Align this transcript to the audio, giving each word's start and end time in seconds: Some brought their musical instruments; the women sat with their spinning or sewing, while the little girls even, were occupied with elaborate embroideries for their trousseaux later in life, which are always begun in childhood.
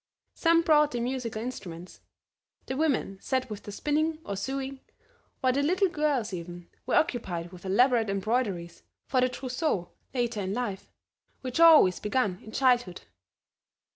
Some 0.33 0.63
brought 0.63 0.89
their 0.93 1.01
musical 1.03 1.43
instruments; 1.43 2.01
the 2.65 2.75
women 2.75 3.19
sat 3.21 3.51
with 3.51 3.61
their 3.61 3.71
spinning 3.71 4.17
or 4.25 4.35
sewing, 4.35 4.79
while 5.41 5.53
the 5.53 5.61
little 5.61 5.89
girls 5.89 6.33
even, 6.33 6.69
were 6.87 6.95
occupied 6.95 7.51
with 7.51 7.65
elaborate 7.67 8.09
embroideries 8.09 8.81
for 9.05 9.19
their 9.19 9.29
trousseaux 9.29 9.91
later 10.11 10.41
in 10.41 10.55
life, 10.55 10.89
which 11.41 11.59
are 11.59 11.69
always 11.75 11.99
begun 11.99 12.39
in 12.43 12.51
childhood. 12.51 13.01